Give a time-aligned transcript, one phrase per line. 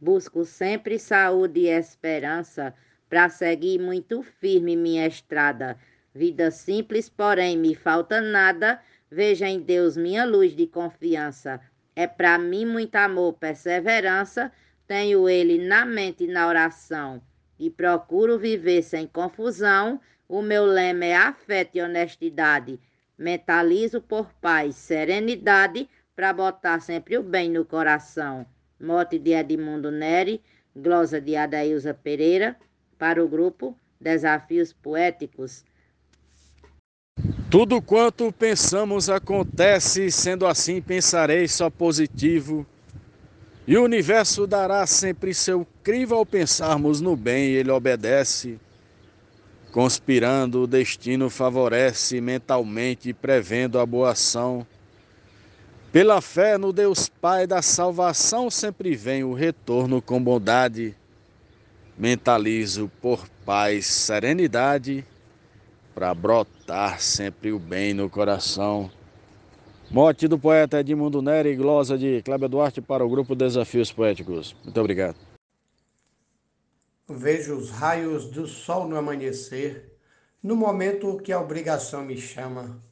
[0.00, 2.74] Busco sempre saúde e esperança
[3.08, 5.78] para seguir muito firme minha estrada.
[6.14, 8.80] Vida simples, porém me falta nada.
[9.10, 11.60] Veja em Deus minha luz de confiança.
[11.94, 14.50] É para mim muito amor, perseverança.
[14.86, 17.22] Tenho Ele na mente e na oração.
[17.58, 20.00] E procuro viver sem confusão.
[20.28, 22.80] O meu lema é afeto e honestidade.
[23.16, 28.44] Mentalizo por paz, serenidade, para botar sempre o bem no coração.
[28.84, 30.42] Mote de Edmundo Neri,
[30.76, 32.56] glosa de Adailza Pereira,
[32.98, 35.64] para o grupo Desafios Poéticos.
[37.50, 42.66] Tudo quanto pensamos acontece, sendo assim pensarei só positivo.
[43.66, 48.58] E o universo dará sempre seu crivo ao pensarmos no bem, ele obedece.
[49.72, 54.66] Conspirando, o destino favorece mentalmente, prevendo a boa ação.
[55.94, 60.92] Pela fé no Deus Pai da salvação, sempre vem o retorno com bondade.
[61.96, 65.06] Mentalizo por paz, serenidade,
[65.94, 68.90] para brotar sempre o bem no coração.
[69.88, 74.56] Mote do poeta Edmundo Neri e glosa de Cláudio Duarte para o grupo Desafios Poéticos.
[74.64, 75.14] Muito obrigado.
[77.08, 79.92] Vejo os raios do sol no amanhecer,
[80.42, 82.82] no momento que a obrigação me chama,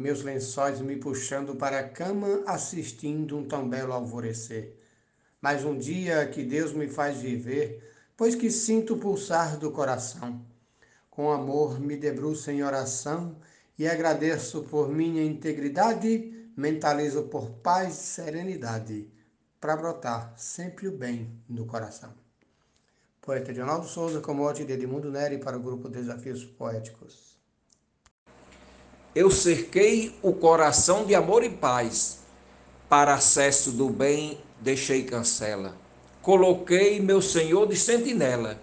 [0.00, 4.74] meus lençóis me puxando para a cama, assistindo um tão belo alvorecer.
[5.42, 10.40] Mais um dia que Deus me faz viver, pois que sinto o pulsar do coração.
[11.10, 13.36] Com amor me debruço em oração
[13.78, 19.06] e agradeço por minha integridade, mentalizo por paz e serenidade,
[19.60, 22.14] para brotar sempre o bem no coração.
[23.20, 27.29] Poeta Ronaldo Souza, com mote de Edmundo Neri para o grupo Desafios Poéticos.
[29.14, 32.20] Eu cerquei o coração de amor e paz,
[32.88, 35.74] para acesso do bem deixei cancela.
[36.22, 38.60] Coloquei meu Senhor de sentinela,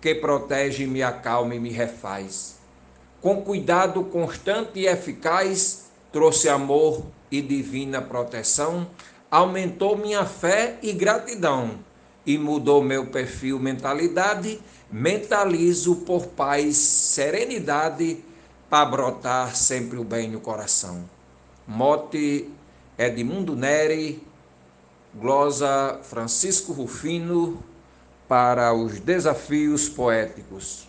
[0.00, 2.56] que protege, me acalma e me refaz.
[3.20, 8.88] Com cuidado constante e eficaz, trouxe amor e divina proteção,
[9.28, 11.80] aumentou minha fé e gratidão
[12.24, 14.60] e mudou meu perfil, mentalidade,
[14.90, 18.22] mentalizo por paz, serenidade,
[18.68, 21.08] para brotar sempre o bem no coração.
[21.66, 22.50] Mote
[22.98, 24.26] Edmundo Neri,
[25.14, 27.62] glosa Francisco Rufino,
[28.28, 30.86] para os desafios poéticos.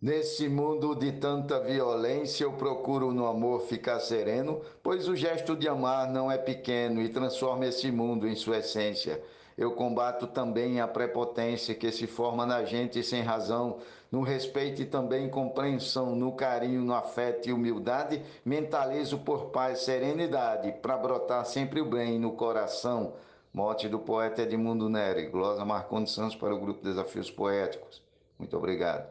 [0.00, 5.68] Nesse mundo de tanta violência, eu procuro no amor ficar sereno, pois o gesto de
[5.68, 9.22] amar não é pequeno e transforma esse mundo em sua essência.
[9.62, 13.78] Eu combato também a prepotência que se forma na gente sem razão,
[14.10, 20.72] no respeito e também compreensão, no carinho, no afeto e humildade, mentalizo por paz serenidade,
[20.82, 23.12] para brotar sempre o bem no coração.
[23.54, 25.26] Morte do poeta Edmundo Neri.
[25.26, 28.02] Glosa Marcondes Santos para o Grupo Desafios Poéticos.
[28.40, 29.06] Muito obrigado.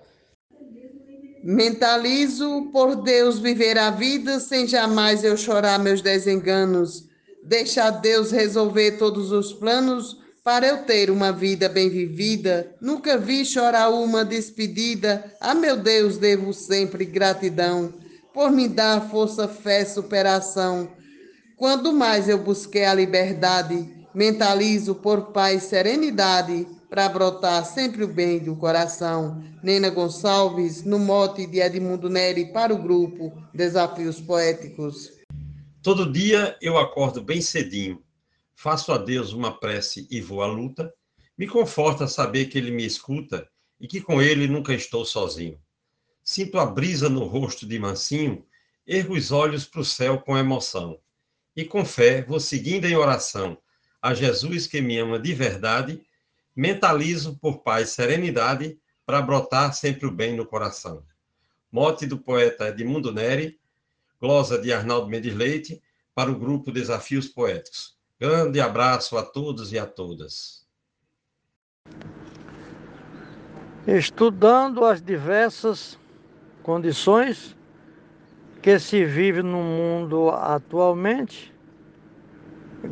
[1.41, 7.07] Mentalizo por Deus viver a vida sem jamais eu chorar meus desenganos.
[7.41, 12.75] Deixar Deus resolver todos os planos para eu ter uma vida bem vivida.
[12.81, 15.35] Nunca vi chorar uma despedida.
[15.39, 17.93] A meu Deus devo sempre gratidão
[18.33, 20.89] por me dar força, fé, superação.
[21.57, 28.39] Quando mais eu busquei a liberdade, mentalizo por paz, serenidade para brotar sempre o bem
[28.39, 29.41] do coração.
[29.63, 35.11] Nena Gonçalves, no mote de Edmundo Neri para o grupo Desafios Poéticos.
[35.81, 38.01] Todo dia eu acordo bem cedinho,
[38.61, 40.93] faço a Deus uma prece e vou à luta.
[41.35, 43.49] Me conforta saber que Ele me escuta
[43.79, 45.59] e que com Ele nunca estou sozinho.
[46.23, 48.45] Sinto a brisa no rosto de mansinho,
[48.85, 50.99] ergo os olhos para o céu com emoção.
[51.55, 53.57] E com fé vou seguindo em oração
[53.99, 55.99] a Jesus que me ama de verdade
[56.55, 61.03] mentalizo por paz e serenidade para brotar sempre o bem no coração.
[61.71, 63.59] Mote do poeta Edmundo Neri,
[64.19, 65.81] glosa de Arnaldo Mendes Leite,
[66.13, 67.99] para o grupo Desafios Poéticos.
[68.21, 70.63] Grande abraço a todos e a todas.
[73.87, 75.97] Estudando as diversas
[76.61, 77.57] condições
[78.61, 81.51] que se vive no mundo atualmente,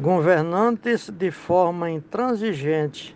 [0.01, 3.15] governantes de forma intransigente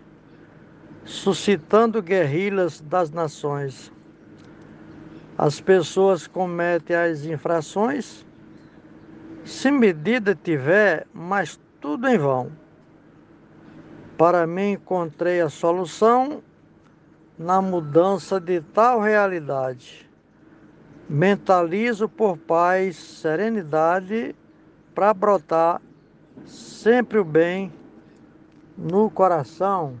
[1.04, 3.92] suscitando guerrilhas das nações.
[5.36, 8.24] As pessoas cometem as infrações,
[9.44, 12.50] se medida tiver, mas tudo em vão.
[14.16, 16.42] Para mim, encontrei a solução
[17.38, 20.08] na mudança de tal realidade.
[21.06, 24.34] Mentalizo por paz, serenidade,
[24.94, 25.82] para brotar
[26.46, 27.70] sempre o bem
[28.78, 30.00] no coração.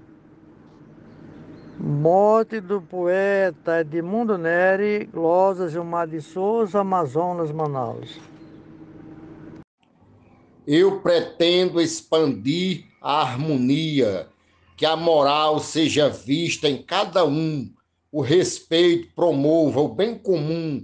[1.78, 8.18] Morte do poeta Edmundo Neri, Glosa Gilmar de Souza, Amazonas, Manaus.
[10.66, 14.28] Eu pretendo expandir a harmonia,
[14.76, 17.70] que a moral seja vista em cada um,
[18.10, 20.82] o respeito promova o bem comum,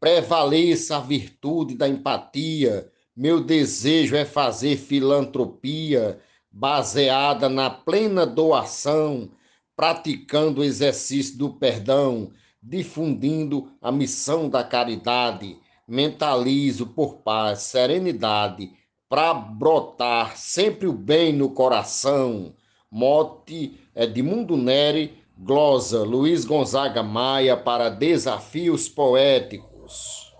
[0.00, 2.90] prevaleça a virtude da empatia.
[3.16, 6.18] Meu desejo é fazer filantropia
[6.50, 9.30] baseada na plena doação,
[9.76, 15.56] praticando o exercício do perdão, difundindo a missão da caridade.
[15.86, 18.72] Mentalizo por paz, serenidade,
[19.12, 22.54] para brotar sempre o bem no coração.
[22.90, 30.32] Mote é de Mundo Neri, glosa Luiz Gonzaga Maia para Desafios Poéticos.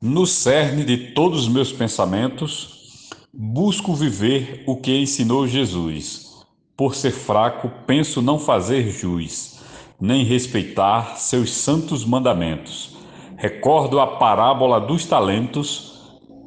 [0.00, 6.46] No cerne de todos os meus pensamentos, busco viver o que ensinou Jesus.
[6.76, 9.58] Por ser fraco, penso não fazer jus,
[10.00, 12.96] nem respeitar seus santos mandamentos.
[13.36, 15.91] Recordo a parábola dos talentos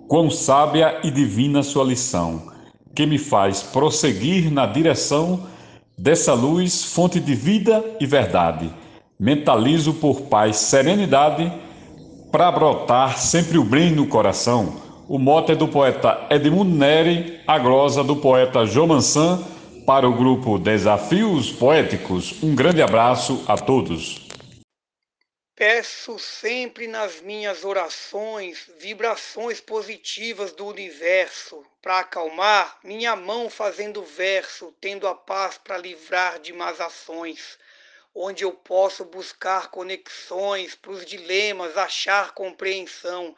[0.07, 2.43] Quão sábia e divina sua lição,
[2.93, 5.47] que me faz prosseguir na direção
[5.97, 8.69] dessa luz, fonte de vida e verdade.
[9.19, 11.51] Mentalizo por paz, serenidade,
[12.31, 14.75] para brotar sempre o bem no coração.
[15.07, 19.39] O mote é do poeta Edmundo Neri, a glosa do poeta João Mansan,
[19.87, 22.35] para o grupo Desafios Poéticos.
[22.43, 24.24] Um grande abraço a todos.
[25.57, 34.75] Peço sempre nas minhas orações vibrações positivas do universo para acalmar minha mão fazendo verso,
[34.81, 37.57] tendo a paz para livrar de más ações,
[38.13, 43.33] onde eu posso buscar conexões para os dilemas, achar compreensão.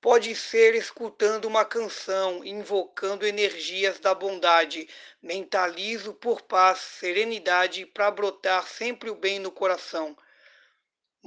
[0.00, 4.88] Pode ser escutando uma canção, invocando energias da bondade.
[5.20, 10.16] Mentalizo por paz, serenidade para brotar sempre o bem no coração.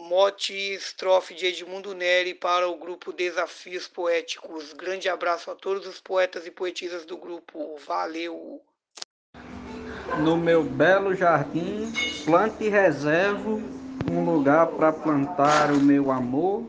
[0.10, 4.74] Mote e estrofe de Edmundo Neri para o grupo Desafios Poéticos.
[4.74, 7.78] Grande abraço a todos os poetas e poetisas do grupo.
[7.86, 8.60] Valeu!
[10.24, 11.94] No meu belo jardim,
[12.26, 13.62] plante e reservo
[14.12, 16.66] um lugar para plantar o meu amor,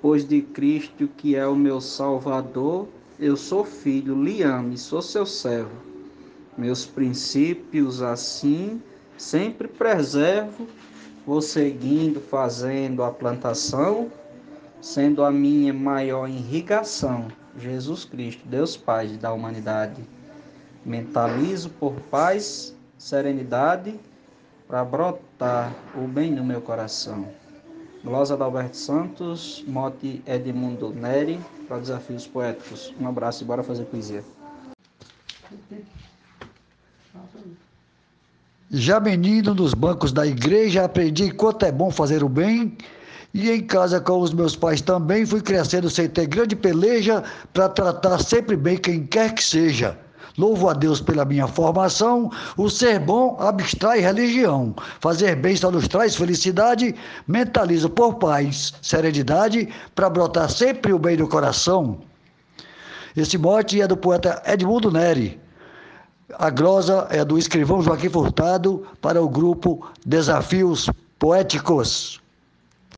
[0.00, 2.88] pois de Cristo, que é o meu Salvador,
[3.20, 5.76] eu sou filho, lhe ame, sou seu servo.
[6.56, 8.82] Meus princípios assim
[9.18, 10.66] sempre preservo
[11.26, 14.10] vou seguindo fazendo a plantação,
[14.80, 17.28] sendo a minha maior irrigação.
[17.58, 20.02] Jesus Cristo, Deus Pai da humanidade.
[20.84, 23.98] Mentalizo por paz, serenidade,
[24.66, 27.28] para brotar o bem no meu coração.
[28.02, 32.92] Glosa Alberto Santos, mote Edmundo Neri, para Desafios Poéticos.
[33.00, 34.22] Um abraço e bora fazer poesia.
[38.70, 42.76] Já menino nos bancos da igreja, aprendi quanto é bom fazer o bem.
[43.32, 47.22] E em casa com os meus pais também fui crescendo sem ter grande peleja
[47.52, 49.98] para tratar sempre bem quem quer que seja.
[50.38, 52.30] Louvo a Deus pela minha formação.
[52.56, 54.74] O ser bom abstrai religião.
[55.00, 56.94] Fazer bem só nos traz felicidade.
[57.26, 62.00] Mentalizo por paz, serenidade, para brotar sempre o bem no coração.
[63.16, 65.43] Esse mote é do poeta Edmundo Neri.
[66.38, 72.23] A glosa é do escrivão Joaquim Furtado para o grupo Desafios Poéticos.